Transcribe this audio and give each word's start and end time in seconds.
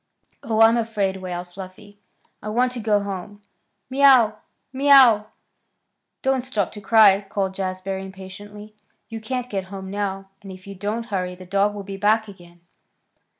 "Oh, 0.41 0.61
I'm 0.61 0.77
afraid!" 0.77 1.17
wailed 1.17 1.49
Fluffy. 1.49 1.99
"I 2.41 2.49
want 2.49 2.71
to 2.71 2.79
go 2.79 3.01
home. 3.01 3.43
Mew! 3.87 4.33
Mew!" 4.73 5.25
"Don't 6.23 6.41
stop 6.41 6.71
to 6.71 6.81
cry," 6.81 7.21
called 7.29 7.53
Jazbury 7.53 8.03
impatiently. 8.03 8.73
"You 9.09 9.21
can't 9.21 9.47
get 9.47 9.65
home 9.65 9.91
now, 9.91 10.31
and 10.41 10.51
if 10.51 10.65
you 10.65 10.73
don't 10.73 11.05
hurry 11.13 11.35
the 11.35 11.45
dog 11.45 11.75
will 11.75 11.83
be 11.83 11.97
back 11.97 12.27
again." 12.27 12.61